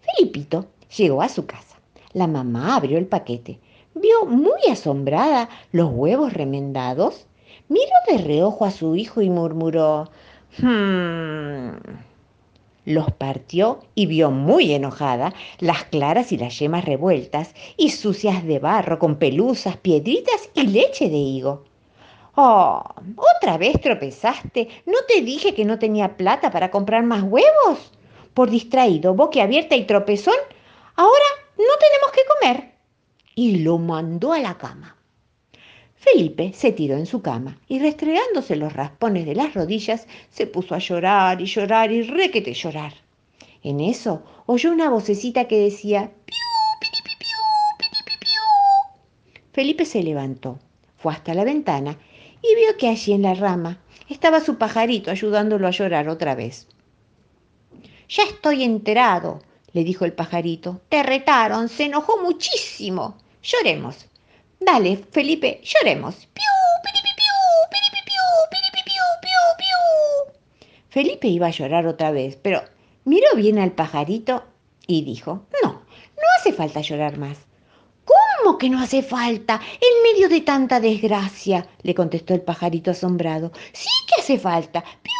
Felipito 0.00 0.66
llegó 0.96 1.22
a 1.22 1.28
su 1.28 1.46
casa. 1.46 1.77
La 2.12 2.26
mamá 2.26 2.76
abrió 2.76 2.98
el 2.98 3.06
paquete. 3.06 3.58
Vio 3.94 4.26
muy 4.26 4.60
asombrada 4.70 5.48
los 5.72 5.90
huevos 5.90 6.32
remendados, 6.32 7.26
Miró 7.68 7.92
de 8.08 8.18
reojo 8.18 8.64
a 8.64 8.70
su 8.70 8.96
hijo 8.96 9.20
y 9.20 9.28
murmuró, 9.28 10.10
hmm. 10.58 11.70
Los 12.86 13.12
partió 13.12 13.80
y 13.94 14.06
vio 14.06 14.30
muy 14.30 14.72
enojada 14.72 15.34
las 15.58 15.84
claras 15.84 16.32
y 16.32 16.38
las 16.38 16.58
yemas 16.58 16.86
revueltas 16.86 17.54
y 17.76 17.90
sucias 17.90 18.42
de 18.46 18.58
barro 18.58 18.98
con 18.98 19.16
pelusas, 19.16 19.76
piedritas 19.76 20.48
y 20.54 20.66
leche 20.68 21.10
de 21.10 21.18
higo. 21.18 21.64
Oh, 22.34 22.82
¿otra 23.36 23.58
vez 23.58 23.78
tropezaste? 23.82 24.68
¿No 24.86 24.98
te 25.06 25.20
dije 25.20 25.54
que 25.54 25.66
no 25.66 25.78
tenía 25.78 26.16
plata 26.16 26.50
para 26.50 26.70
comprar 26.70 27.02
más 27.02 27.22
huevos? 27.22 27.92
Por 28.32 28.48
distraído, 28.48 29.14
abierta 29.42 29.76
y 29.76 29.84
tropezón, 29.84 30.36
ahora 30.96 31.26
tenemos 31.78 32.12
que 32.12 32.22
comer. 32.26 32.72
Y 33.34 33.58
lo 33.58 33.78
mandó 33.78 34.32
a 34.32 34.40
la 34.40 34.58
cama. 34.58 34.96
Felipe 35.96 36.52
se 36.54 36.72
tiró 36.72 36.96
en 36.96 37.06
su 37.06 37.22
cama 37.22 37.58
y 37.68 37.80
restregándose 37.80 38.56
los 38.56 38.72
raspones 38.72 39.26
de 39.26 39.34
las 39.34 39.54
rodillas 39.54 40.06
se 40.30 40.46
puso 40.46 40.74
a 40.74 40.78
llorar 40.78 41.40
y 41.40 41.46
llorar 41.46 41.90
y 41.90 42.02
requete 42.02 42.54
llorar. 42.54 42.94
En 43.62 43.80
eso 43.80 44.22
oyó 44.46 44.70
una 44.70 44.90
vocecita 44.90 45.48
que 45.48 45.58
decía 45.58 46.12
piu, 46.24 46.36
piu. 47.18 47.38
Felipe 49.52 49.84
se 49.84 50.04
levantó, 50.04 50.60
fue 50.96 51.12
hasta 51.12 51.34
la 51.34 51.44
ventana 51.44 51.98
y 52.42 52.54
vio 52.54 52.76
que 52.78 52.88
allí 52.88 53.12
en 53.12 53.22
la 53.22 53.34
rama 53.34 53.80
estaba 54.08 54.40
su 54.40 54.56
pajarito 54.56 55.10
ayudándolo 55.10 55.66
a 55.66 55.72
llorar 55.72 56.08
otra 56.08 56.36
vez. 56.36 56.68
Ya 58.08 58.22
estoy 58.22 58.62
enterado, 58.62 59.42
le 59.72 59.84
dijo 59.84 60.04
el 60.04 60.12
pajarito. 60.12 60.80
Te 60.88 61.02
retaron, 61.02 61.68
se 61.68 61.84
enojó 61.84 62.22
muchísimo. 62.22 63.18
Lloremos. 63.42 64.06
Dale, 64.60 64.96
Felipe, 65.10 65.60
lloremos. 65.62 66.14
¡Piu, 66.32 66.44
Felipe 70.90 71.28
iba 71.28 71.46
a 71.46 71.50
llorar 71.50 71.86
otra 71.86 72.10
vez, 72.10 72.36
pero 72.40 72.62
miró 73.04 73.28
bien 73.36 73.58
al 73.58 73.72
pajarito 73.72 74.42
y 74.86 75.02
dijo, 75.02 75.46
no, 75.62 75.70
no 75.72 76.22
hace 76.38 76.52
falta 76.52 76.80
llorar 76.80 77.18
más. 77.18 77.38
¿Cómo 78.04 78.56
que 78.56 78.70
no 78.70 78.80
hace 78.80 79.02
falta? 79.02 79.60
En 79.74 80.02
medio 80.02 80.28
de 80.28 80.40
tanta 80.40 80.80
desgracia, 80.80 81.68
le 81.82 81.94
contestó 81.94 82.34
el 82.34 82.40
pajarito 82.40 82.90
asombrado. 82.90 83.52
Sí 83.72 83.88
que 84.08 84.20
hace 84.20 84.38
falta. 84.38 84.82
¡Piu, 85.02 85.12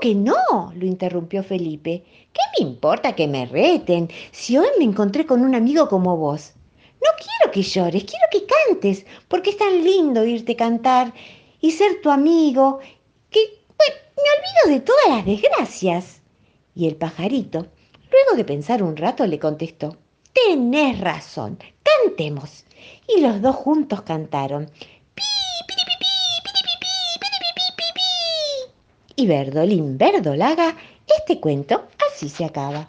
que 0.00 0.14
no, 0.14 0.72
lo 0.74 0.86
interrumpió 0.86 1.42
Felipe. 1.42 2.04
¿Qué 2.32 2.40
me 2.58 2.68
importa 2.68 3.14
que 3.14 3.26
me 3.26 3.46
reten 3.46 4.10
si 4.30 4.56
hoy 4.58 4.68
me 4.78 4.84
encontré 4.84 5.26
con 5.26 5.42
un 5.42 5.54
amigo 5.54 5.88
como 5.88 6.16
vos? 6.16 6.52
No 6.94 7.10
quiero 7.18 7.52
que 7.52 7.62
llores, 7.62 8.04
quiero 8.04 8.26
que 8.30 8.46
cantes, 8.46 9.06
porque 9.28 9.50
es 9.50 9.58
tan 9.58 9.84
lindo 9.84 10.24
irte 10.24 10.56
cantar 10.56 11.12
y 11.60 11.70
ser 11.70 12.00
tu 12.00 12.10
amigo, 12.10 12.80
que 13.30 13.40
me 13.78 14.68
olvido 14.68 14.78
de 14.78 14.80
todas 14.80 15.08
las 15.08 15.26
desgracias. 15.26 16.22
Y 16.74 16.86
el 16.86 16.96
pajarito, 16.96 17.66
luego 18.10 18.36
de 18.36 18.44
pensar 18.44 18.82
un 18.82 18.96
rato, 18.96 19.26
le 19.26 19.38
contestó, 19.38 19.96
Tenés 20.32 21.00
razón, 21.00 21.58
cantemos. 21.82 22.66
Y 23.08 23.20
los 23.20 23.40
dos 23.40 23.56
juntos 23.56 24.02
cantaron. 24.02 24.70
Y 29.16 29.26
verdolín 29.26 29.98
verdolaga, 29.98 30.76
este 31.18 31.40
cuento 31.40 31.88
así 32.12 32.28
se 32.28 32.44
acaba. 32.44 32.86